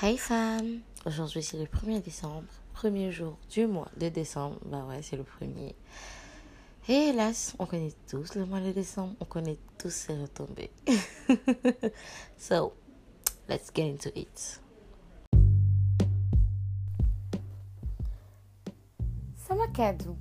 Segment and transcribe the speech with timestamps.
[0.00, 4.56] Hey femme, aujourd'hui c'est le 1er décembre, premier jour du mois de décembre.
[4.64, 5.74] Bah ouais, c'est le premier.
[6.86, 10.70] Et hélas, on connaît tous le mois de décembre, on connaît tous ses retombées.
[12.38, 12.74] so,
[13.48, 14.60] let's get into it.
[19.48, 20.16] Samakadou,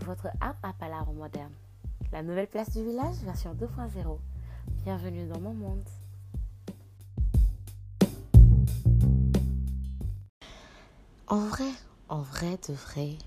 [0.00, 1.54] votre app à palabre moderne.
[2.10, 4.18] La nouvelle place du village, version 2.0.
[4.82, 5.88] Bienvenue dans mon monde.
[11.28, 11.72] En vrai,
[12.08, 13.18] en vrai de vrai,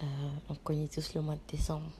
[0.00, 1.90] euh, on connaît tous le mois de décembre.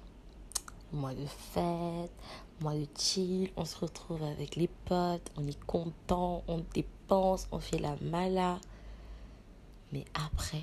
[0.93, 2.12] Mois de fête,
[2.61, 7.59] mois de chill, on se retrouve avec les potes, on est content, on dépense, on
[7.59, 8.61] fait la mala.
[9.91, 10.63] Mais après,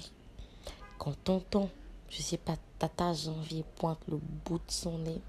[0.97, 1.69] quand tonton,
[2.07, 5.21] je sais pas, tata janvier pointe le bout de son nez,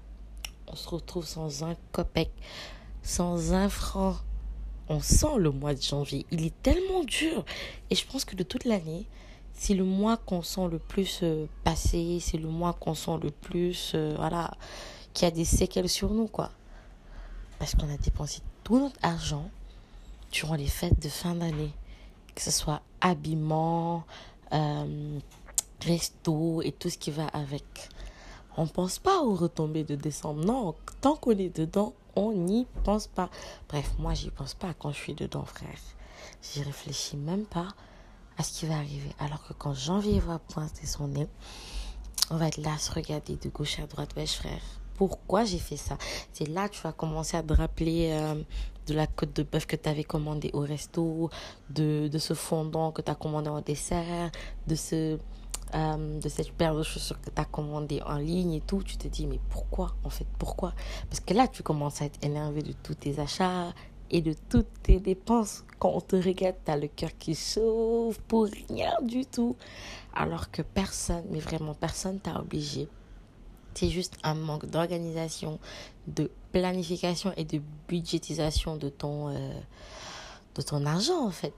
[0.67, 2.31] on se retrouve sans un copec,
[3.03, 4.15] sans un franc.
[4.87, 7.43] On sent le mois de janvier, il est tellement dur.
[7.89, 9.05] Et je pense que de toute l'année,
[9.57, 13.31] c'est le mois qu'on sent le plus euh, passer, c'est le mois qu'on sent le
[13.31, 14.51] plus, euh, voilà,
[15.13, 16.51] qui a des séquelles sur nous, quoi.
[17.57, 19.49] Parce qu'on a dépensé tout notre argent
[20.31, 21.71] durant les fêtes de fin d'année,
[22.35, 24.05] que ce soit habillement,
[24.53, 25.19] euh,
[25.81, 27.89] resto et tout ce qui va avec.
[28.57, 30.45] On pense pas aux retombées de décembre.
[30.45, 33.29] Non, tant qu'on est dedans, on n'y pense pas.
[33.69, 35.79] Bref, moi, j'y pense pas quand je suis dedans, frère.
[36.43, 37.69] J'y réfléchis même pas
[38.37, 39.11] à ce qui va arriver.
[39.19, 41.27] Alors que quand janvier va pointer son nez,
[42.29, 44.11] on va être là à se regarder de gauche à droite.
[44.15, 44.61] Wesh frère,
[44.95, 45.97] pourquoi j'ai fait ça?
[46.33, 48.41] C'est là que tu vas commencer à te rappeler euh,
[48.87, 51.29] de la côte de bœuf que tu avais commandé au resto,
[51.69, 54.31] de, de ce fondant que tu as commandé en dessert,
[54.67, 55.17] de ce...
[55.75, 58.95] Euh, de cette paire de chaussures que tu as commandé en ligne et tout, tu
[58.95, 60.71] te dis mais pourquoi en fait pourquoi?
[61.09, 63.73] Parce que là tu commences à être énervé de tous tes achats,
[64.11, 65.63] et de toutes tes dépenses.
[65.79, 69.55] Quand on te regarde, tu as le cœur qui sauve pour rien du tout.
[70.13, 72.87] Alors que personne, mais vraiment personne t'a obligé.
[73.73, 75.59] C'est juste un manque d'organisation,
[76.07, 79.53] de planification et de budgétisation de ton, euh,
[80.55, 81.53] de ton argent en fait.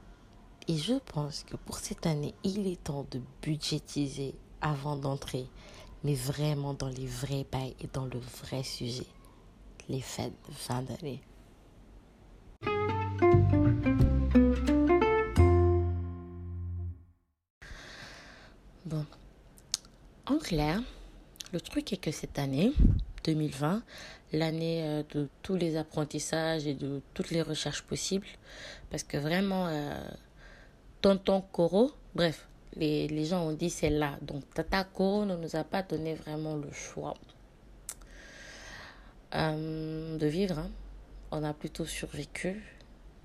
[0.68, 5.48] Et je pense que pour cette année, il est temps de budgétiser avant d'entrer,
[6.04, 9.08] mais vraiment dans les vrais bails et dans le vrai sujet,
[9.88, 11.22] les fêtes de fin d'année.
[18.86, 19.06] Bon,
[20.26, 20.82] en clair,
[21.52, 22.72] le truc est que cette année,
[23.26, 23.84] 2020,
[24.32, 28.28] l'année euh, de tous les apprentissages et de toutes les recherches possibles,
[28.90, 29.94] parce que vraiment, euh,
[31.02, 34.18] Tonton Koro, bref, les, les gens ont dit c'est là.
[34.22, 37.16] Donc Tata Koro ne nous a pas donné vraiment le choix
[39.36, 40.58] euh, de vivre.
[40.58, 40.72] Hein.
[41.32, 42.64] On a plutôt survécu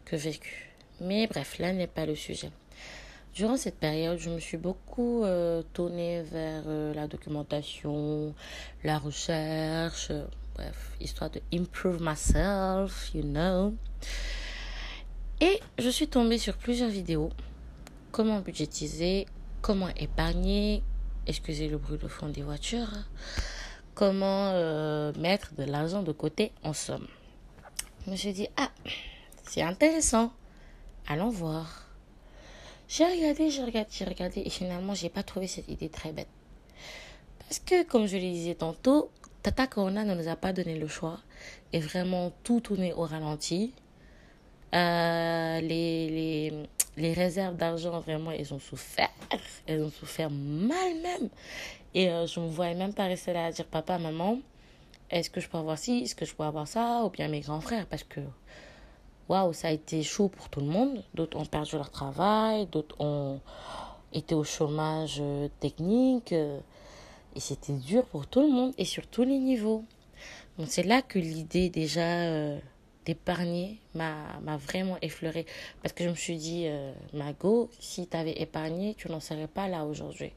[0.04, 0.74] que vécu.
[1.00, 2.50] Mais bref, là n'est pas le sujet.
[3.34, 8.32] Durant cette période, je me suis beaucoup euh, tournée vers euh, la documentation,
[8.84, 13.74] la recherche, euh, bref, histoire de improve myself, you know.
[15.40, 17.30] Et je suis tombée sur plusieurs vidéos.
[18.12, 19.26] Comment budgétiser,
[19.62, 20.84] comment épargner,
[21.26, 22.92] excusez le bruit de fond des voitures,
[23.96, 24.52] comment
[25.18, 27.08] mettre de l'argent de côté en somme.
[28.04, 28.70] Je me suis dit, ah,
[29.44, 30.32] c'est intéressant.
[31.06, 31.88] Allons voir.
[32.86, 36.28] J'ai regardé, j'ai regardé, j'ai regardé et finalement, j'ai pas trouvé cette idée très bête.
[37.38, 39.10] Parce que, comme je le disais tantôt,
[39.42, 41.18] Tata Corona ne nous a pas donné le choix
[41.72, 43.72] et vraiment tout tourné au ralenti.
[44.74, 46.52] Euh, les, les,
[46.96, 49.10] les réserves d'argent, vraiment, elles ont souffert.
[49.66, 51.28] Elles ont souffert mal même.
[51.94, 54.38] Et euh, je me voyais même pas rester là à dire papa, maman,
[55.10, 57.40] est-ce que je peux avoir ci, est-ce que je peux avoir ça, ou bien mes
[57.40, 58.20] grands frères, parce que
[59.28, 61.02] waouh, ça a été chaud pour tout le monde.
[61.14, 63.40] D'autres ont perdu leur travail, d'autres ont
[64.12, 66.32] été au chômage euh, technique.
[66.32, 66.58] Euh,
[67.34, 69.84] et c'était dur pour tout le monde et sur tous les niveaux.
[70.56, 72.58] Donc c'est là que l'idée déjà euh,
[73.04, 75.46] d'épargner m'a vraiment effleuré.
[75.82, 76.68] Parce que je me suis dit,
[77.12, 80.32] Mago, si tu avais épargné, tu n'en serais pas là aujourd'hui.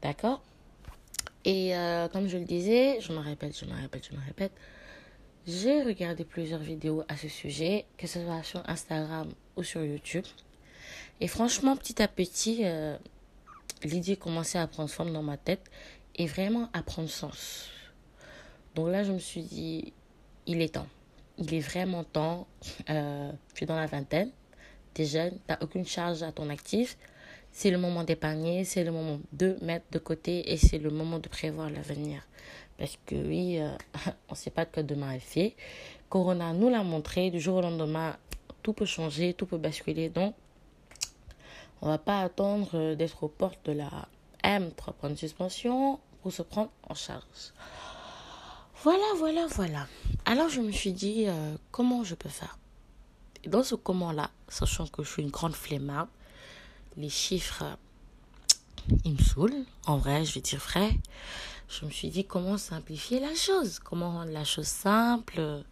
[0.00, 0.40] D'accord?
[1.44, 1.72] Et
[2.12, 4.52] comme je le disais, je me répète, je me répète, je me répète.
[5.46, 10.26] J'ai regardé plusieurs vidéos à ce sujet, que ce soit sur Instagram ou sur YouTube.
[11.20, 12.98] Et franchement, petit à petit, euh,
[13.82, 15.64] l'idée commençait à prendre forme dans ma tête
[16.16, 17.70] et vraiment à prendre sens.
[18.74, 19.94] Donc là, je me suis dit,
[20.46, 20.86] il est temps.
[21.38, 22.46] Il est vraiment temps.
[22.90, 24.30] Euh, tu es dans la vingtaine,
[24.92, 26.98] tu es jeune, tu n'as aucune charge à ton actif.
[27.52, 31.18] C'est le moment d'épargner, c'est le moment de mettre de côté et c'est le moment
[31.18, 32.22] de prévoir l'avenir.
[32.78, 33.70] Parce que oui, euh,
[34.28, 35.56] on ne sait pas de quoi demain est fait.
[36.08, 38.16] Corona nous l'a montré, du jour au lendemain,
[38.62, 40.08] tout peut changer, tout peut basculer.
[40.08, 40.34] Donc,
[41.80, 43.90] On va pas attendre euh, d'être aux portes de la
[44.42, 47.52] M pour prendre suspension pour se prendre en charge.
[48.82, 49.86] Voilà, voilà, voilà.
[50.24, 52.58] Alors je me suis dit, euh, comment je peux faire?
[53.46, 56.08] Dans ce comment-là, sachant que je suis une grande flemmarde,
[56.98, 57.64] les chiffres,
[59.04, 59.64] ils me saoulent.
[59.86, 60.90] En vrai, je vais dire vrai.
[61.68, 65.64] Je me suis dit, comment simplifier la chose Comment rendre la chose simple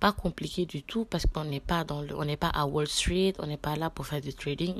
[0.00, 2.88] pas compliqué du tout parce qu'on n'est pas dans le, on n'est pas à Wall
[2.88, 4.74] Street, on n'est pas là pour faire du trading,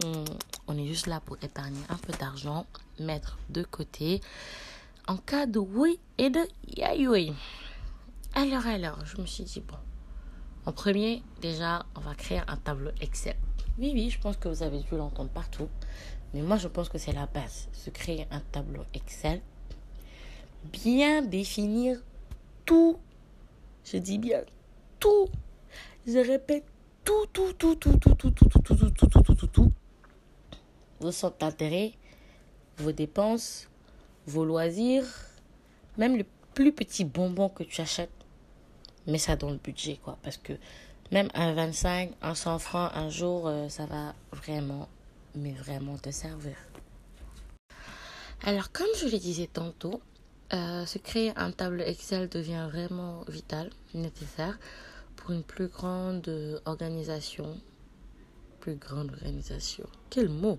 [0.66, 2.66] on est juste là pour épargner un peu d'argent,
[2.98, 4.20] mettre de côté
[5.06, 6.40] en cas de oui et de
[6.76, 7.32] yaoui.
[8.34, 9.76] Alors alors, je me suis dit bon,
[10.66, 13.36] en premier déjà, on va créer un tableau Excel.
[13.78, 15.68] Oui oui, je pense que vous avez dû l'entendre partout,
[16.34, 19.40] mais moi je pense que c'est la base, se créer un tableau Excel,
[20.64, 21.98] bien définir
[22.64, 22.98] tout,
[23.84, 24.42] je dis bien
[25.00, 25.28] tout.
[26.06, 26.64] Je répète
[27.04, 29.72] tout, tout, tout, tout, tout, tout, tout, tout, tout, tout, tout, tout, tout, tout, tout.
[31.00, 31.92] Vos centres d'intérêt,
[32.78, 33.68] vos dépenses,
[34.26, 35.06] vos loisirs,
[35.96, 38.10] même le plus petit bonbon que tu achètes,
[39.06, 40.18] mets ça dans le budget, quoi.
[40.22, 40.52] Parce que
[41.12, 44.88] même un 25, un 100 francs un jour, ça va vraiment,
[45.34, 46.56] mais vraiment te servir.
[48.42, 50.00] Alors, comme je le disais tantôt,
[50.50, 54.58] se créer un tableau Excel devient vraiment vital, nécessaire
[55.22, 57.60] pour une plus grande organisation.
[58.60, 59.86] Plus grande organisation.
[60.10, 60.58] Quel mot?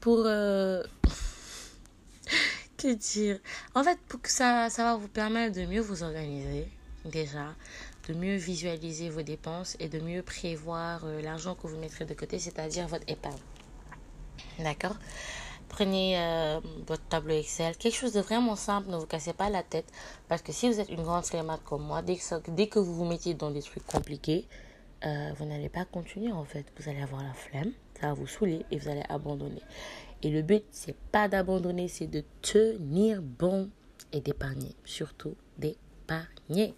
[0.00, 0.24] Pour...
[0.26, 0.82] Euh,
[2.76, 3.38] que dire?
[3.74, 6.68] En fait, pour que ça, ça va vous permettre de mieux vous organiser,
[7.04, 7.54] déjà,
[8.08, 12.14] de mieux visualiser vos dépenses et de mieux prévoir euh, l'argent que vous mettrez de
[12.14, 13.36] côté, c'est-à-dire votre épargne.
[14.58, 14.96] D'accord?
[15.68, 19.62] Prenez euh, votre tableau Excel, quelque chose de vraiment simple, ne vous cassez pas la
[19.62, 19.86] tête.
[20.26, 22.94] Parce que si vous êtes une grande flemmarde comme moi, dès que, dès que vous
[22.94, 24.46] vous mettez dans des trucs compliqués,
[25.04, 26.64] euh, vous n'allez pas continuer en fait.
[26.78, 29.62] Vous allez avoir la flemme, ça va vous saouler et vous allez abandonner.
[30.22, 33.70] Et le but, c'est pas d'abandonner, c'est de tenir bon
[34.12, 34.74] et d'épargner.
[34.84, 36.74] Surtout d'épargner.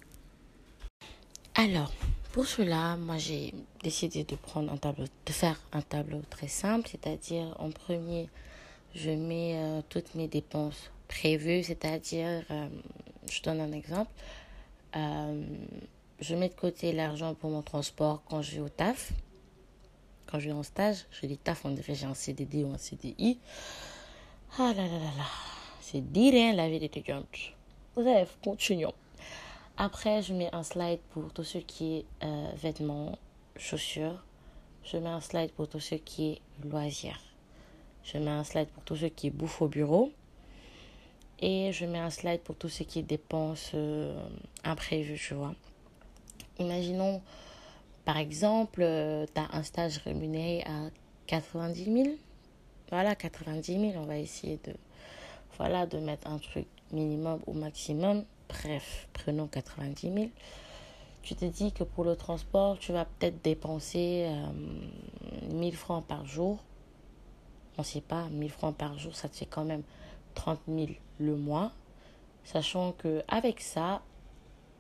[1.56, 1.90] Alors,
[2.32, 3.52] pour cela, moi j'ai
[3.82, 8.28] décidé de prendre un tableau, de faire un tableau très simple, c'est-à-dire en premier,
[8.94, 12.68] je mets euh, toutes mes dépenses prévues, c'est-à-dire, euh,
[13.28, 14.12] je donne un exemple,
[14.94, 15.42] euh,
[16.20, 19.12] je mets de côté l'argent pour mon transport quand je vais au taf,
[20.26, 22.78] quand je vais en stage, je dis taf, on dirait j'ai un CDD ou un
[22.78, 23.38] CDI.
[24.56, 25.26] Ah là là là là,
[25.80, 27.26] c'est dire la vie d'étudiante.
[27.96, 28.94] Bref, continuons.
[29.82, 33.18] Après, je mets un slide pour tout ce qui est vêtements,
[33.56, 34.22] chaussures.
[34.84, 37.18] Je mets un slide pour tout ce qui est loisirs.
[38.04, 40.12] Je mets un slide pour tout ce qui est bouffe au bureau.
[41.38, 44.22] Et je mets un slide pour tout ce qui est dépenses euh,
[44.64, 45.54] imprévues, tu vois.
[46.58, 47.22] Imaginons,
[48.04, 50.90] par exemple, euh, tu as un stage rémunéré à
[51.26, 52.16] 90 000.
[52.90, 53.92] Voilà, 90 000.
[53.96, 54.74] On va essayer de,
[55.56, 58.26] voilà, de mettre un truc minimum au maximum.
[58.50, 60.28] Bref, prenons 90 000.
[61.22, 64.28] Tu te dis que pour le transport, tu vas peut-être dépenser
[65.50, 66.58] 1000 euh, francs par jour
[67.80, 69.82] on ne sait pas, 1000 francs par jour, ça te fait quand même
[70.34, 70.88] 30 000
[71.18, 71.72] le mois.
[72.44, 74.02] Sachant que avec ça,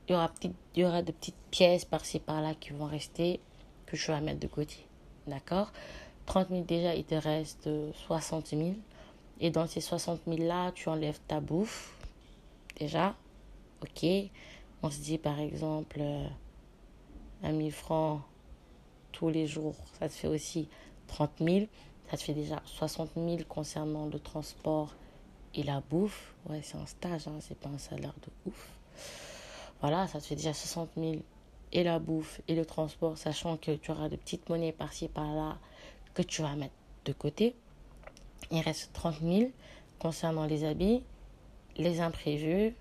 [0.06, 0.52] il y aura, il
[0.82, 3.40] y aura de petites pièces par-ci par-là qui vont rester
[3.86, 4.86] que je vais mettre de côté.
[5.26, 5.72] D'accord?
[6.26, 7.70] 30 000 déjà, il te reste
[8.06, 8.74] 60 000.
[9.40, 11.96] Et dans ces 60 000 là, tu enlèves ta bouffe.
[12.78, 13.14] Déjà,
[13.82, 14.06] ok.
[14.82, 16.00] On se dit par exemple,
[17.42, 18.22] 1 1000 francs
[19.12, 20.68] tous les jours, ça te fait aussi
[21.08, 21.66] 30 000.
[22.10, 24.94] Ça te fait déjà 60 000 concernant le transport
[25.54, 26.34] et la bouffe.
[26.48, 28.68] Ouais, c'est un stage, hein, c'est pas un salaire de ouf.
[29.80, 31.16] Voilà, ça te fait déjà 60 000
[31.72, 35.58] et la bouffe et le transport, sachant que tu auras de petites monnaies par-ci par-là
[36.14, 37.54] que tu vas mettre de côté.
[38.50, 39.50] Il reste 30 000
[40.00, 41.04] concernant les habits,
[41.76, 42.74] les imprévus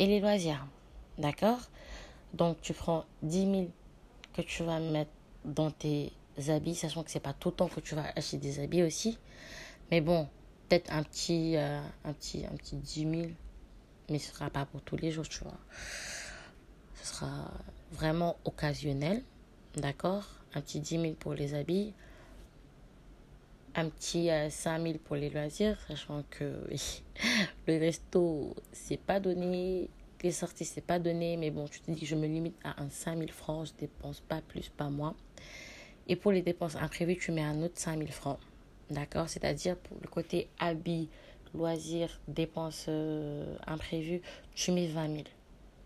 [0.00, 0.66] et les loisirs.
[1.18, 1.60] D'accord?
[2.34, 3.66] Donc tu prends 10 000
[4.34, 5.10] que tu vas mettre
[5.44, 6.12] dans tes
[6.48, 9.18] habits, sachant que c'est pas tout le temps que tu vas acheter des habits aussi.
[9.90, 10.26] Mais bon,
[10.68, 13.12] peut-être un petit, euh, un petit, un petit 10 000,
[14.08, 15.58] mais ce sera pas pour tous les jours, tu vois.
[16.94, 17.50] Ce sera
[17.92, 19.22] vraiment occasionnel,
[19.76, 20.24] d'accord?
[20.54, 21.92] Un petit 10 000 pour les habits,
[23.74, 26.44] un petit 5 euh, 000 pour les loisirs, sachant que
[27.66, 29.88] le resto, c'est pas donné,
[30.22, 32.82] les sorties, c'est pas donné, mais bon, tu te dis que je me limite à
[32.82, 35.14] un 5 000 francs, je dépense pas plus, pas moins.
[36.10, 38.40] Et pour les dépenses imprévues, tu mets un autre 5000 francs.
[38.90, 39.28] D'accord?
[39.28, 41.08] C'est-à-dire pour le côté habits,
[41.54, 44.20] loisirs, dépenses euh, imprévues,
[44.54, 45.24] tu mets 20 000.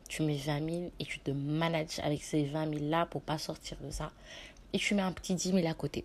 [0.09, 3.37] Tu mets 20 000 et tu te manages avec ces 20 000 là pour pas
[3.37, 4.12] sortir de ça.
[4.73, 6.05] Et tu mets un petit 10 000 à côté.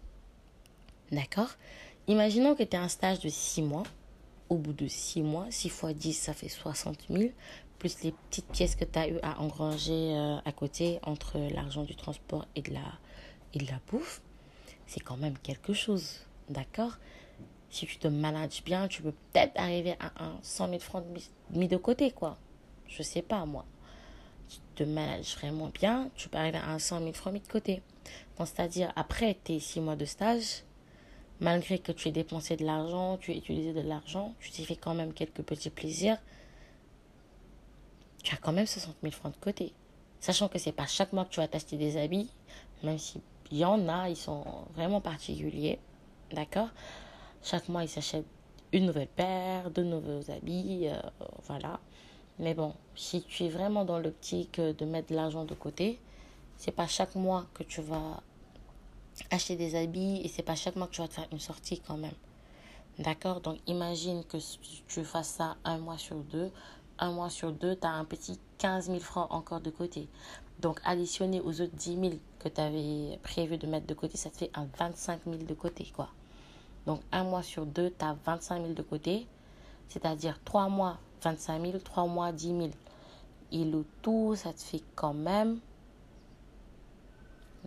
[1.12, 1.50] D'accord
[2.08, 3.84] Imaginons que tu as un stage de 6 mois.
[4.50, 7.32] Au bout de 6 mois, 6 fois 10, ça fait 60 000,
[7.78, 11.84] plus les petites pièces que tu as eu à engranger euh, à côté entre l'argent
[11.84, 12.82] du transport et de la,
[13.54, 14.22] et de la bouffe.
[14.88, 16.22] C'est quand même quelque chose.
[16.50, 16.98] D'accord
[17.70, 21.04] Si tu te manages bien, tu peux peut-être arriver à un 100 000 francs
[21.52, 22.38] mis de côté, quoi.
[22.88, 23.66] Je sais pas, moi.
[24.48, 27.48] Tu te manages vraiment bien, tu peux arriver à un 100 000 francs mis de
[27.48, 27.84] côté.
[28.38, 30.64] c'est-à-dire, après tes 6 mois de stage,
[31.40, 34.76] malgré que tu aies dépensé de l'argent, tu aies utilisé de l'argent, tu t'es fait
[34.76, 36.18] quand même quelques petits plaisirs,
[38.24, 39.74] tu as quand même 60 000 francs de côté.
[40.20, 42.30] Sachant que c'est pas chaque mois que tu vas t'acheter des habits,
[42.84, 44.44] même s'il y en a, ils sont
[44.76, 45.80] vraiment particuliers.
[46.32, 46.70] D'accord?
[47.42, 48.26] Chaque mois, ils s'achètent
[48.74, 51.00] une nouvelle paire, deux nouveaux habits, euh,
[51.48, 51.80] voilà.
[52.38, 56.00] Mais bon, si tu es vraiment dans l'optique de mettre de l'argent de côté,
[56.58, 58.22] c'est pas chaque mois que tu vas
[59.32, 61.80] acheter des habits et c'est pas chaque mois que tu vas te faire une sortie
[61.80, 62.14] quand même.
[63.00, 63.42] D'accord?
[63.42, 64.38] Donc imagine que
[64.88, 66.52] tu fasses ça un mois sur deux.
[66.98, 70.10] Un mois sur deux, tu as un petit 15 000 francs encore de côté.
[70.60, 74.30] Donc additionné aux autres 10 000 que tu avais prévu de mettre de côté, ça
[74.30, 75.86] te fait un 25 000 de côté.
[75.96, 76.10] quoi.
[76.86, 79.28] Donc un mois sur deux, tu as 25 000 de côté.
[79.88, 82.70] C'est-à-dire trois mois, 25 000, trois mois, 10 000.
[83.52, 85.60] Et le tout, ça te fait quand même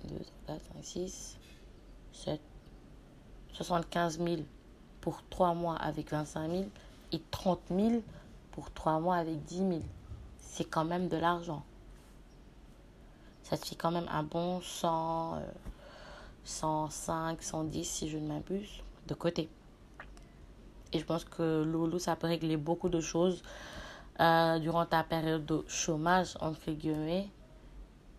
[0.04, 0.14] 2,
[0.46, 1.41] 4, 5, 6, 7,
[3.52, 4.42] 75 000
[5.00, 6.64] pour 3 mois avec 25 000
[7.12, 8.02] et 30 000
[8.52, 9.80] pour 3 mois avec 10 000.
[10.38, 11.62] C'est quand même de l'argent.
[13.42, 15.42] Ça te fait quand même un bon 100,
[16.44, 19.48] 105, 110 si je ne m'abuse de côté.
[20.92, 23.42] Et je pense que Loulou, ça peut régler beaucoup de choses
[24.20, 27.28] euh, durant ta période de chômage, entre guillemets,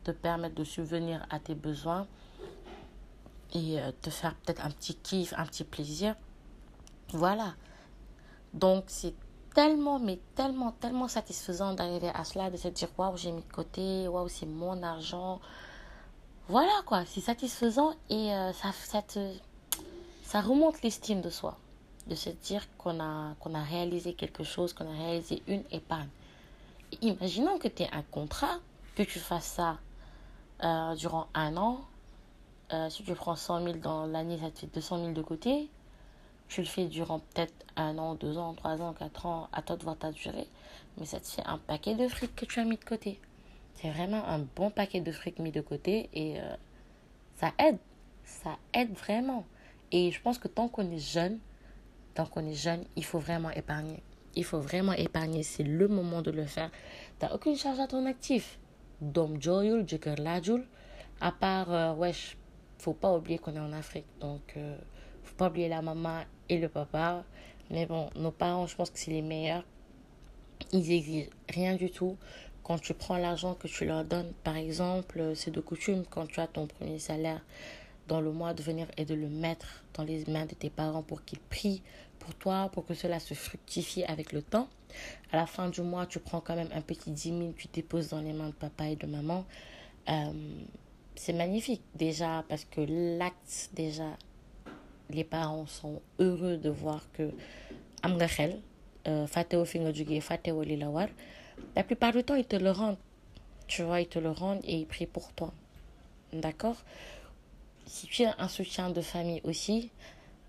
[0.03, 2.07] te permettre de subvenir à tes besoins
[3.53, 6.15] et euh, te faire peut-être un petit kiff, un petit plaisir.
[7.09, 7.53] Voilà.
[8.53, 9.13] Donc c'est
[9.53, 13.53] tellement, mais tellement, tellement satisfaisant d'arriver à cela, de se dire waouh, j'ai mis de
[13.53, 15.39] côté, waouh, c'est mon argent.
[16.49, 19.01] Voilà quoi, c'est satisfaisant et euh, ça, ça,
[20.23, 21.57] ça remonte l'estime de soi.
[22.07, 26.09] De se dire qu'on a, qu'on a réalisé quelque chose, qu'on a réalisé une épargne.
[27.01, 28.59] imaginons que tu aies un contrat,
[28.95, 29.77] que tu fasses ça
[30.63, 31.79] euh, durant un an.
[32.71, 35.69] Euh, si tu prends 100 000 dans l'année, ça te fait 200 000 de côté.
[36.47, 39.75] Tu le fais durant peut-être un an, deux ans, trois ans, quatre ans, à toi
[39.75, 40.47] de voir ta durée.
[40.97, 43.19] Mais ça te fait un paquet de fric que tu as mis de côté.
[43.75, 46.55] C'est vraiment un bon paquet de fric mis de côté et euh,
[47.35, 47.79] ça aide.
[48.23, 49.45] Ça aide vraiment.
[49.91, 51.39] Et je pense que tant qu'on est jeune,
[52.13, 54.03] tant qu'on est jeune, il faut vraiment épargner.
[54.35, 55.43] Il faut vraiment épargner.
[55.43, 56.71] C'est le moment de le faire.
[57.19, 58.59] Tu n'as aucune charge à ton actif
[59.11, 60.63] dom joyul, jëkkër laajul
[61.19, 62.37] à part euh, wesh
[62.83, 64.77] faut pas oublier qu'on est en Afrique donc euh,
[65.23, 67.23] faut pas oublier la maman et le papa
[67.69, 69.63] mais bon nos parents je pense que c'est les meilleurs
[70.71, 72.17] ils exigent rien du tout
[72.63, 76.39] quand tu prends l'argent que tu leur donnes par exemple c'est de coutume quand tu
[76.39, 77.41] as ton premier salaire
[78.07, 81.03] dans le mois de venir et de le mettre dans les mains de tes parents
[81.03, 81.81] pour qu'ils prient
[82.23, 84.67] pour toi, pour que cela se fructifie avec le temps.
[85.31, 88.09] À la fin du mois, tu prends quand même un petit 10 000, tu déposes
[88.09, 89.45] dans les mains de papa et de maman.
[90.09, 90.31] Euh,
[91.15, 92.81] c'est magnifique déjà parce que
[93.17, 94.17] l'acte, déjà,
[95.09, 97.31] les parents sont heureux de voir que
[98.05, 99.27] euh,
[101.75, 102.97] la plupart du temps, ils te le rendent.
[103.67, 105.53] Tu vois, ils te le rendent et ils prient pour toi.
[106.33, 106.77] D'accord?
[107.85, 109.91] Si tu as un soutien de famille aussi,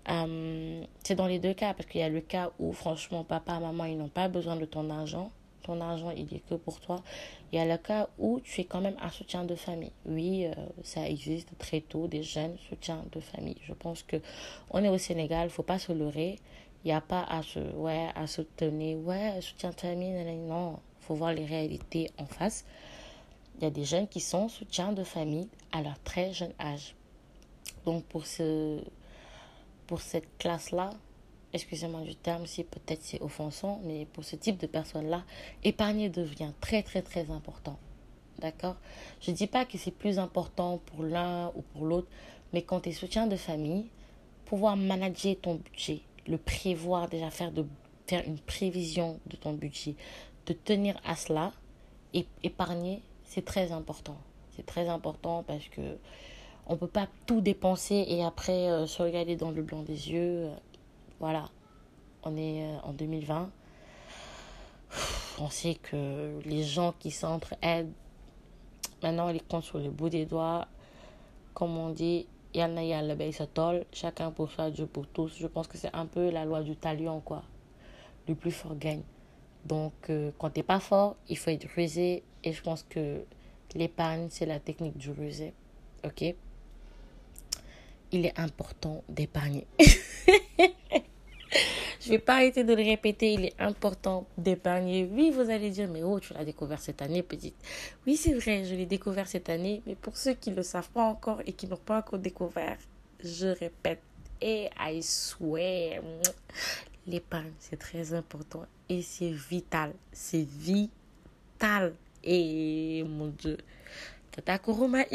[0.09, 3.59] euh, c'est dans les deux cas, parce qu'il y a le cas où, franchement, papa,
[3.59, 5.31] maman, ils n'ont pas besoin de ton argent.
[5.65, 7.01] Ton argent, il est que pour toi.
[7.51, 9.91] Il y a le cas où tu es quand même un soutien de famille.
[10.05, 10.53] Oui, euh,
[10.83, 13.57] ça existe très tôt, des jeunes soutiens de famille.
[13.63, 14.17] Je pense que
[14.69, 16.37] on est au Sénégal, faut pas se leurrer.
[16.83, 20.13] Il n'y a pas à se, ouais, à se tenir, ouais, soutien de famille,
[20.47, 20.77] non.
[20.99, 22.63] faut voir les réalités en face.
[23.57, 26.93] Il y a des jeunes qui sont soutiens de famille à leur très jeune âge.
[27.85, 28.79] Donc, pour ce
[29.87, 30.91] pour cette classe-là,
[31.55, 35.23] excusez-moi du terme, si peut-être c'est offensant, mais pour ce type de personnes-là,
[35.63, 37.77] épargner devient très très très important.
[38.39, 38.75] D'accord?
[39.21, 42.09] Je ne dis pas que c'est plus important pour l'un ou pour l'autre,
[42.51, 43.85] mais quand tu es soutien de famille,
[44.45, 47.65] pouvoir manager ton budget, le prévoir, déjà faire, de,
[48.05, 49.95] faire une prévision de ton budget,
[50.47, 51.53] de tenir à cela,
[52.13, 54.17] et épargner, c'est très important.
[54.55, 55.97] C'est très important parce que
[56.67, 60.49] on peut pas tout dépenser et après euh, se regarder dans le blanc des yeux.
[61.19, 61.49] Voilà,
[62.23, 63.49] on est euh, en 2020.
[65.39, 67.91] On sait que les gens qui s'entraident,
[69.03, 70.67] maintenant, ils comptent sur le bout des doigts.
[71.53, 75.35] Comme on dit, Yalla yalla bay sa tol, chacun pour soi, Dieu pour tous.
[75.37, 77.43] Je pense que c'est un peu la loi du talion, quoi.
[78.29, 79.03] Le plus fort gagne.
[79.65, 82.23] Donc, euh, quand t'es pas fort, il faut être rusé.
[82.45, 83.25] Et je pense que
[83.73, 85.53] l'épargne, c'est la technique du rusé.
[86.05, 86.23] Ok?
[88.13, 89.67] Il est important d'épargner.
[92.05, 95.09] Je vais pas arrêter de le répéter, il est important d'épargner.
[95.11, 97.55] Oui, vous allez dire, mais oh, tu l'as découvert cette année, petite.
[98.05, 100.89] Oui, c'est vrai, je l'ai découvert cette année, mais pour ceux qui ne le savent
[100.89, 102.77] pas encore et qui n'ont pas encore découvert,
[103.23, 104.01] je répète,
[104.39, 106.03] et I swear,
[107.07, 109.91] l'épargne, c'est très important et c'est vital.
[110.11, 111.95] C'est vital.
[112.23, 113.57] Et mon Dieu,
[114.31, 115.05] Tata Kuruma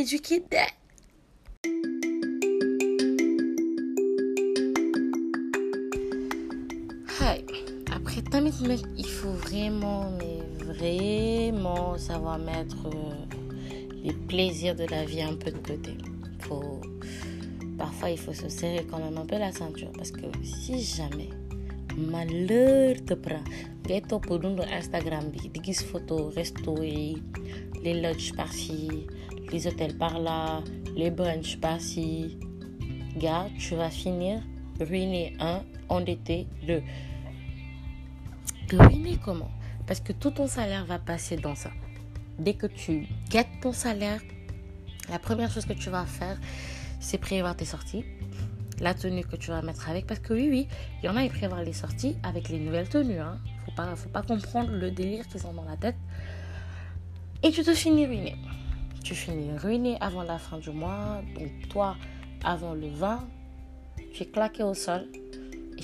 [7.22, 8.52] Après, tamit,
[8.96, 13.36] il faut vraiment, mais vraiment savoir mettre euh,
[14.02, 15.92] les plaisirs de la vie un peu de côté.
[16.38, 16.80] Faut,
[17.76, 21.28] parfois, il faut se serrer quand même un peu la ceinture parce que si jamais
[21.98, 23.44] malheur te prend,
[23.84, 29.06] ngay topp dundu Instagram bi di photo resto les lodges par-ci
[29.52, 30.62] les hôtels par-là
[30.96, 32.38] les brunchs par-ci.
[33.18, 34.40] Gars tu vas finir
[34.78, 36.82] ruiné un endetté deux
[38.76, 39.50] ruiner comment?
[39.86, 41.70] Parce que tout ton salaire va passer dans ça.
[42.38, 44.20] Dès que tu guettes ton salaire,
[45.08, 46.38] la première chose que tu vas faire,
[47.00, 48.04] c'est prévoir tes sorties,
[48.80, 50.06] la tenue que tu vas mettre avec.
[50.06, 50.68] Parce que oui, oui,
[51.02, 53.18] il y en a, ils prévoient les sorties avec les nouvelles tenues.
[53.18, 53.38] Hein.
[53.66, 55.96] Faut pas, faut pas comprendre le délire qu'ils ont dans la tête.
[57.42, 58.36] Et tu te finis ruiné.
[59.02, 61.22] Tu finis ruiné avant la fin du mois.
[61.34, 61.96] Donc toi,
[62.44, 63.26] avant le 20,
[64.12, 65.06] tu es claqué au sol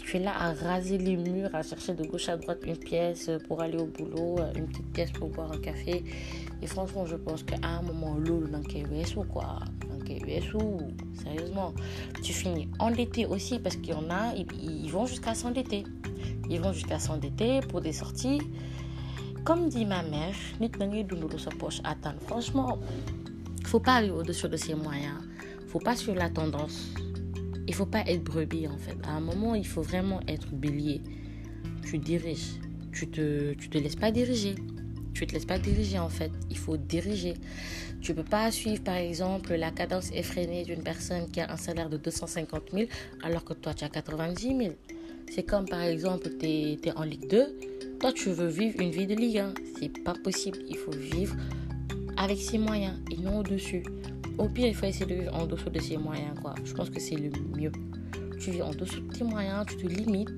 [0.06, 3.28] tu es là à raser les murs, à chercher de gauche à droite une pièce
[3.48, 6.04] pour aller au boulot, une petite pièce pour boire un café.
[6.62, 9.58] Et franchement, je pense qu'à un moment, l'eau dans ou quoi.
[9.88, 9.96] Dans
[11.20, 11.74] sérieusement.
[12.22, 15.82] Tu finis endetté aussi parce qu'il y en a, ils, vont jusqu'à s'endetter.
[16.48, 18.40] Ils vont jusqu'à s'endetter pour des sorties.
[19.42, 20.34] Comme dit ma mère,
[21.58, 22.20] poche attendre.
[22.20, 22.78] Franchement,
[23.64, 25.18] faut pas aller au-dessus de ses moyens.
[25.66, 26.94] Faut pas suivre la tendance
[27.66, 28.96] il faut pas être brebis en fait.
[29.04, 31.02] À un moment, il faut vraiment être bélier.
[31.84, 32.60] Tu diriges.
[32.92, 34.54] Tu te, tu te laisses pas diriger.
[35.14, 36.30] Tu te laisses pas diriger en fait.
[36.50, 37.34] Il faut diriger.
[38.00, 41.88] Tu peux pas suivre par exemple la cadence effrénée d'une personne qui a un salaire
[41.88, 42.84] de 250 000
[43.22, 44.74] alors que toi tu as 90 000.
[45.32, 47.98] C'est comme par exemple tu es, en Ligue 2.
[47.98, 49.54] Toi tu veux vivre une vie de Ligue 1.
[49.80, 50.58] C'est pas possible.
[50.68, 51.34] Il faut vivre
[52.16, 53.82] avec ses moyens et non au-dessus.
[54.38, 56.54] Au pire, il faut essayer de vivre en dessous de ses moyens, quoi.
[56.64, 57.72] Je pense que c'est le mieux.
[58.38, 60.30] Tu vis en dessous de tes moyens, tu te limites.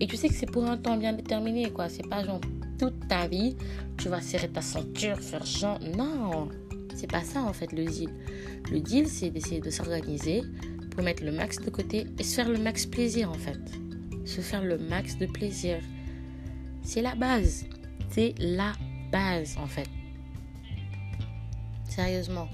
[0.00, 1.88] Et tu sais que c'est pour un temps bien déterminé, quoi.
[1.88, 2.40] C'est pas genre
[2.78, 3.56] toute ta vie,
[3.98, 5.78] tu vas serrer ta ceinture, faire genre.
[5.96, 6.48] Non,
[6.94, 8.10] c'est pas ça en fait le deal.
[8.72, 10.42] Le deal, c'est d'essayer de s'organiser
[10.90, 13.60] pour mettre le max de côté et se faire le max plaisir en fait.
[14.24, 15.78] Se faire le max de plaisir.
[16.82, 17.66] C'est la base.
[18.08, 18.72] C'est la
[19.12, 19.88] base en fait.
[21.88, 22.48] Sérieusement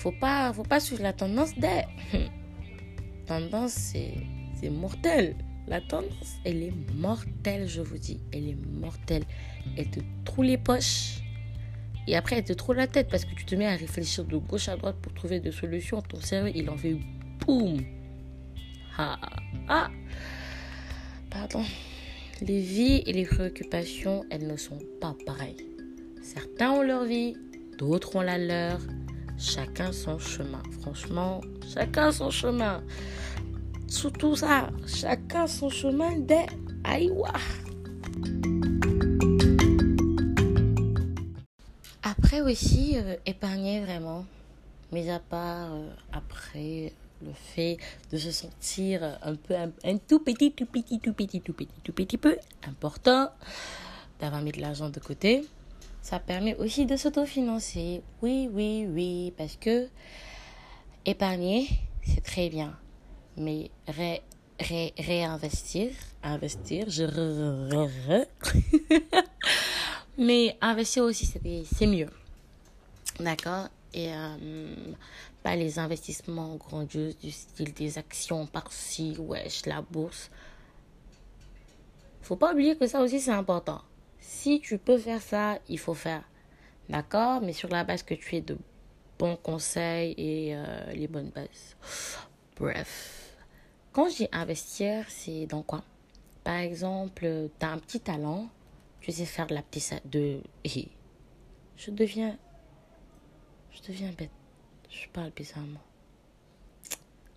[0.00, 1.82] faut pas, faut pas suivre la tendance des.
[3.26, 3.94] tendance,
[4.54, 5.36] c'est mortel.
[5.68, 8.18] La tendance, elle est mortelle, je vous dis.
[8.32, 9.24] Elle est mortelle.
[9.76, 11.20] Elle te trouve les poches.
[12.08, 14.38] Et après, elle te trouve la tête parce que tu te mets à réfléchir de
[14.38, 16.00] gauche à droite pour trouver des solutions.
[16.00, 16.96] Ton cerveau, il en fait
[17.46, 17.78] boum.
[18.96, 19.18] Ah,
[19.68, 19.90] ah.
[21.30, 21.62] Pardon.
[22.40, 25.68] Les vies et les préoccupations, elles ne sont pas pareilles.
[26.22, 27.34] Certains ont leur vie,
[27.78, 28.80] d'autres ont la leur.
[29.40, 30.62] Chacun son chemin.
[30.82, 31.40] Franchement,
[31.72, 32.82] chacun son chemin.
[33.88, 36.44] Surtout ça, chacun son chemin des
[36.84, 37.32] Aïwa.
[42.02, 44.26] Après aussi, euh, épargner vraiment.
[44.92, 46.92] Mais à part euh, après
[47.24, 47.78] le fait
[48.12, 51.92] de se sentir un peu, un, tout petit, tout petit, tout petit, tout petit, tout
[51.94, 52.36] petit peu
[52.68, 53.30] important
[54.20, 55.46] d'avoir mis de l'argent de côté
[56.02, 58.02] ça permet aussi de s'autofinancer.
[58.22, 59.88] Oui, oui, oui, parce que
[61.06, 61.68] épargner,
[62.02, 62.76] c'est très bien.
[63.36, 64.22] Mais ré,
[64.58, 68.26] ré, réinvestir, investir, je re,
[70.18, 72.10] Mais investir aussi, c'est mieux.
[73.18, 73.68] D'accord?
[73.92, 74.74] Et euh,
[75.42, 80.30] pas les investissements grandioses du style des actions par-ci, wesh, la bourse.
[82.22, 83.80] Faut pas oublier que ça aussi, c'est important.
[84.20, 86.22] Si tu peux faire ça, il faut faire.
[86.88, 87.40] D'accord?
[87.40, 88.58] Mais sur la base que tu aies de
[89.18, 91.76] bons conseils et euh, les bonnes bases.
[92.56, 93.36] Bref.
[93.92, 95.82] Quand dis investir, c'est dans quoi?
[96.44, 98.48] Par exemple, tu as un petit talent,
[99.00, 100.00] tu sais faire de la petite...
[100.06, 100.40] De...
[100.64, 102.38] je deviens...
[103.72, 104.30] Je deviens bête.
[104.88, 105.80] Je parle bizarrement.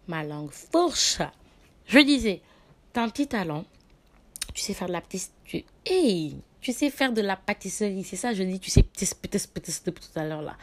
[0.07, 1.21] ma langue fourche.
[1.85, 2.41] Je disais,
[2.91, 3.65] t'as un petit talent,
[4.53, 5.31] tu sais faire de la petite...
[5.43, 9.05] Tu, hey, tu sais faire de la pâtisserie, c'est ça je dis, tu sais petit,
[9.05, 10.55] petit, petit depuis tout à l'heure là.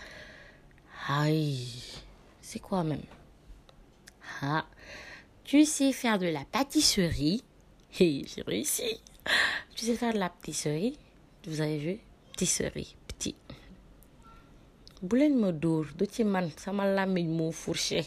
[1.09, 1.69] Aïe,
[2.41, 3.03] c'est quoi même?
[4.41, 4.65] Ah,
[5.45, 7.45] tu sais faire de la pâtisserie.
[7.99, 9.01] Hey, j'ai réussi.
[9.75, 10.97] Tu sais faire de la pâtisserie.
[11.45, 11.99] Vous avez vu?
[12.31, 13.35] Pâtisserie, petit.
[15.03, 18.05] Boulen modour, de man, ça m'a mon fourché.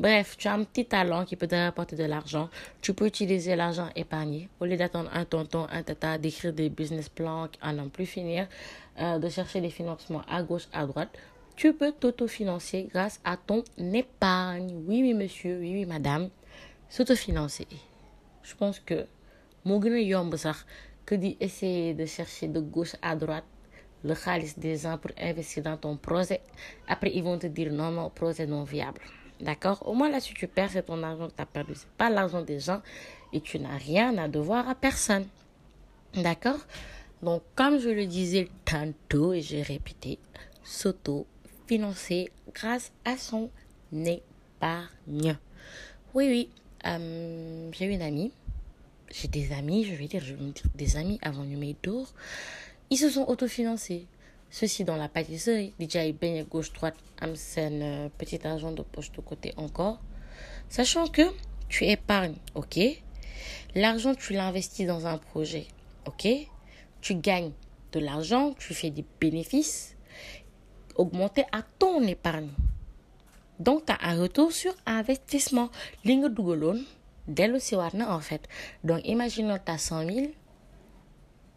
[0.00, 2.48] Bref, tu as un petit talent qui peut te rapporter de l'argent.
[2.80, 7.08] Tu peux utiliser l'argent épargné au lieu d'attendre un tonton, un tata, d'écrire des business
[7.08, 8.48] plans à n'en plus finir,
[8.98, 11.10] euh, de chercher des financements à gauche, à droite.
[11.54, 14.82] Tu peux t'autofinancer grâce à ton épargne.
[14.88, 16.28] Oui, oui, monsieur, oui, oui, madame.
[16.88, 17.68] S'autofinancer.
[18.42, 19.06] Je pense que
[19.64, 23.44] mon que d'essayer de chercher de gauche à droite
[24.02, 26.40] le khalis des gens pour investir dans ton projet.
[26.88, 29.00] Après, ils vont te dire non, non, projet non viable.
[29.40, 29.86] D'accord?
[29.86, 31.74] Au moins là, si tu perds, c'est ton argent que tu as perdu.
[31.74, 32.80] Ce n'est pas l'argent des gens
[33.32, 35.26] et tu n'as rien à devoir à personne.
[36.14, 36.60] D'accord?
[37.22, 40.18] Donc, comme je le disais tantôt et j'ai répété,
[40.62, 43.50] s'auto-financer grâce à son
[43.92, 45.36] épargne.
[46.14, 46.48] Oui, oui.
[46.86, 48.32] Euh, j'ai une amie.
[49.10, 52.06] J'ai des amis, je vais dire, je vais dire des amis avant numéro.
[52.90, 54.06] Ils se sont autofinancés.
[54.54, 55.74] Ceci dans la pâtisserie.
[55.80, 59.98] Déjà, ils baignent gauche-droite, un euh, petit argent de poche de côté encore.
[60.68, 61.22] Sachant que
[61.68, 62.78] tu épargnes, ok
[63.74, 65.66] L'argent, tu l'investis dans un projet,
[66.06, 66.28] ok
[67.00, 67.50] Tu gagnes
[67.90, 69.96] de l'argent, tu fais des bénéfices
[70.94, 72.50] augmenter à ton épargne.
[73.58, 75.68] Donc, tu as un retour sur investissement.
[76.04, 76.84] Ligne de
[77.26, 77.58] dès le
[78.08, 78.48] en fait.
[78.84, 80.26] Donc, imaginons tu as 100 000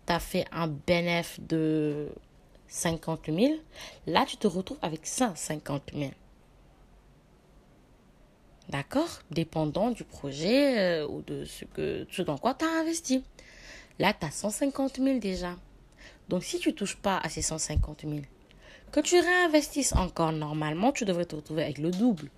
[0.08, 2.10] tu as fait un bénéfice de
[2.68, 3.54] 50 000,
[4.06, 6.12] là, tu te retrouves avec 150 000.
[8.70, 9.20] D'accord?
[9.32, 13.24] Dépendant du projet euh, ou de ce, que, ce dans quoi tu as investi.
[14.00, 15.56] Là, tu as 150 000 déjà.
[16.28, 18.20] Donc, si tu ne touches pas à ces 150 000,
[18.92, 22.30] que tu réinvestisses encore normalement, tu devrais te retrouver avec le double.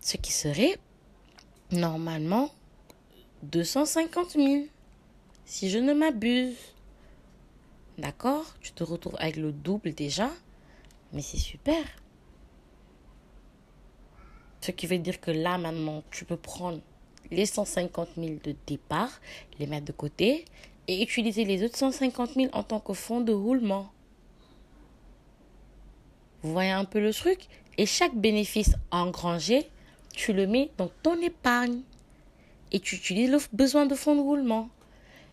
[0.00, 0.78] Ce qui serait
[1.70, 2.50] normalement
[3.42, 4.66] 250 000.
[5.44, 6.56] Si je ne m'abuse.
[7.98, 10.30] D'accord Tu te retrouves avec le double déjà.
[11.12, 11.84] Mais c'est super.
[14.60, 16.80] Ce qui veut dire que là, maintenant, tu peux prendre
[17.30, 19.20] les 150 000 de départ,
[19.58, 20.44] les mettre de côté
[20.88, 23.90] et utiliser les autres 150 000 en tant que fonds de roulement.
[26.42, 27.46] Vous voyez un peu le truc?
[27.78, 29.68] Et chaque bénéfice engrangé,
[30.14, 31.80] tu le mets dans ton épargne.
[32.70, 34.68] Et tu utilises le besoin de fonds de roulement.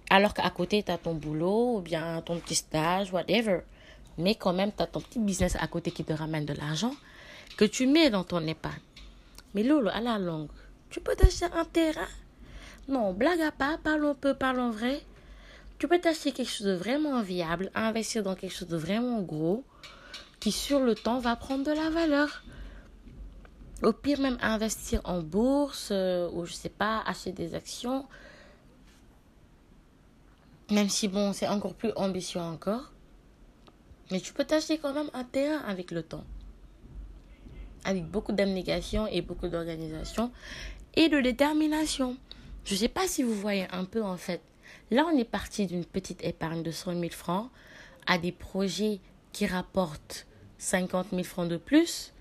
[0.09, 3.59] Alors qu'à côté, tu as ton boulot ou bien ton petit stage, whatever.
[4.17, 6.93] Mais quand même, tu as ton petit business à côté qui te ramène de l'argent
[7.57, 8.79] que tu mets dans ton épargne.
[9.53, 10.49] Mais Lolo, à la longue,
[10.89, 12.07] tu peux t'acheter un terrain
[12.87, 15.01] Non, blague à part, parlons peu, parlons vrai.
[15.77, 19.63] Tu peux t'acheter quelque chose de vraiment viable, investir dans quelque chose de vraiment gros,
[20.39, 22.43] qui sur le temps va prendre de la valeur.
[23.81, 28.05] Au pire, même investir en bourse euh, ou je sais pas, acheter des actions.
[30.71, 32.91] Même si, bon, c'est encore plus ambitieux encore.
[34.11, 36.23] Mais tu peux t'acheter quand même un terrain avec le temps.
[37.85, 40.31] Avec beaucoup d'abnégation et beaucoup d'organisation
[40.95, 42.17] et de détermination.
[42.65, 44.41] Je ne sais pas si vous voyez un peu en fait.
[44.91, 47.49] Là, on est parti d'une petite épargne de 100 000 francs
[48.07, 48.99] à des projets
[49.31, 50.27] qui rapportent
[50.57, 52.13] 50 000 francs de plus.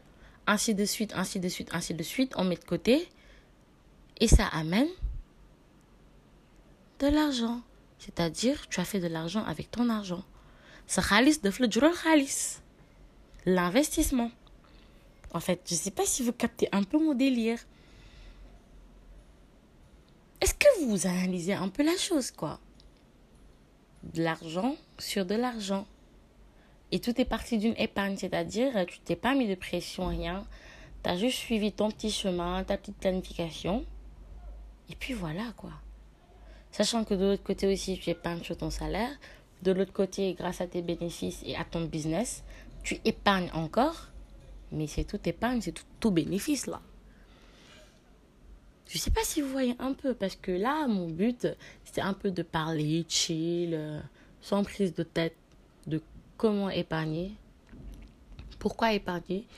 [0.46, 2.32] Ainsi de suite, ainsi de suite, ainsi de suite.
[2.36, 3.08] On met de côté.
[4.20, 4.88] Et ça amène
[7.00, 7.60] de l'argent.
[7.98, 10.24] C'est-à-dire, tu as fait de l'argent avec ton argent.
[10.86, 12.60] C'est khalis de khalis.
[13.44, 14.30] L'investissement.
[15.32, 17.58] En fait, je ne sais pas si vous captez un peu mon délire.
[20.40, 22.60] Est-ce que vous analysez un peu la chose, quoi?
[24.04, 25.86] De l'argent sur de l'argent.
[26.92, 30.46] Et tout est parti d'une épargne, c'est-à-dire tu t'es pas mis de pression, rien.
[31.02, 33.84] Tu as juste suivi ton petit chemin, ta petite planification.
[34.88, 35.72] Et puis voilà, quoi.
[36.78, 39.10] Sachant que de l'autre côté aussi, tu épargnes sur ton salaire.
[39.62, 42.44] De l'autre côté, grâce à tes bénéfices et à ton business,
[42.84, 44.10] tu épargnes encore.
[44.70, 46.80] Mais c'est tout épargne, c'est tout, bénéfice là.
[48.86, 51.48] Je sais pas si vous voyez un peu, parce que là, mon but,
[51.82, 54.00] c'était un peu de parler, chill,
[54.40, 55.34] sans prise de tête,
[55.88, 56.00] de
[56.36, 57.32] comment épargner,
[58.60, 59.48] pourquoi épargner,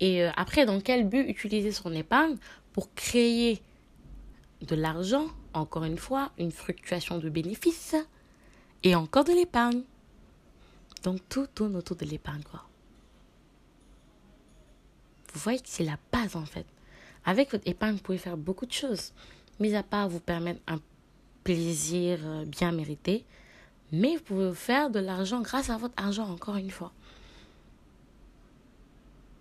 [0.00, 2.36] et euh, après, dans quel but utiliser son épargne
[2.74, 3.62] pour créer
[4.60, 5.28] de l'argent
[5.58, 7.96] encore une fois, une fluctuation de bénéfices
[8.82, 9.82] et encore de l'épargne.
[11.02, 12.42] Donc tout tourne autour de l'épargne.
[15.32, 16.66] Vous voyez que c'est la base en fait.
[17.24, 19.12] Avec votre épargne, vous pouvez faire beaucoup de choses.
[19.60, 20.80] Mis à part vous permettre un
[21.44, 23.24] plaisir euh, bien mérité,
[23.92, 26.92] mais vous pouvez faire de l'argent grâce à votre argent, encore une fois.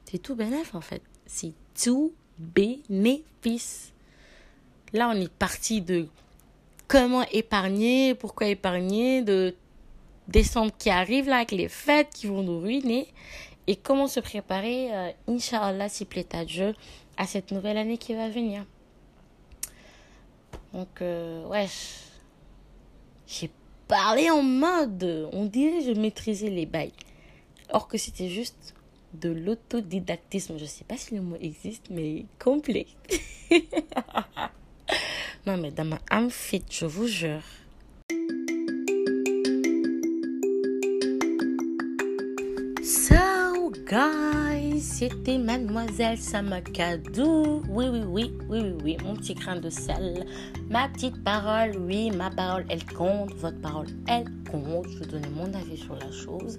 [0.05, 1.01] C'est tout bénéfice en fait.
[1.25, 3.91] C'est tout bénéfice.
[4.93, 6.07] Là, on est parti de
[6.87, 9.55] comment épargner, pourquoi épargner, de
[10.27, 13.07] décembre qui arrive là avec les fêtes qui vont nous ruiner
[13.67, 16.73] et comment se préparer, euh, Inch'Allah, s'il plaît à Dieu,
[17.17, 18.65] à cette nouvelle année qui va venir.
[20.73, 21.67] Donc, euh, ouais,
[23.27, 23.51] j'ai
[23.87, 26.93] parlé en mode, on dirait que je maîtrisais les bails.
[27.71, 28.73] Or que c'était juste
[29.13, 30.57] de l'autodidactisme.
[30.57, 32.87] Je sais pas si le mot existe, mais complet.
[35.45, 37.41] non, mais dans ma âme fit, je vous jure.
[42.83, 44.46] So, guys,
[44.79, 47.63] c'était Mademoiselle Samakadou.
[47.69, 50.25] Oui, oui, oui, oui, oui, mon petit grain de sel.
[50.69, 53.33] Ma petite parole, oui, ma parole, elle compte.
[53.35, 54.87] Votre parole, elle compte.
[54.89, 56.57] Je vais donner mon avis sur la chose.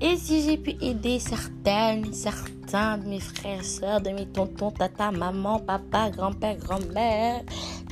[0.00, 5.10] Et si j'ai pu aider certaines, certains de mes frères, soeurs, de mes tontons, tata,
[5.10, 7.42] maman, papa, grand-père, grand-mère,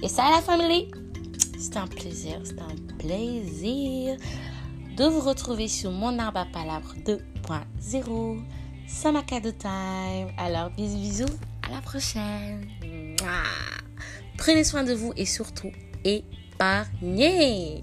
[0.02, 0.90] et ça, la famille,
[1.58, 4.16] c'est un plaisir, c'est un plaisir
[4.96, 8.38] de vous retrouver sur mon arbre à palabres 2.0.
[8.86, 10.28] Samakado time.
[10.38, 11.38] Alors, bisous, bisous.
[11.68, 12.68] À la prochaine.
[14.38, 15.72] Prenez soin de vous et surtout,
[16.04, 17.82] épargnez.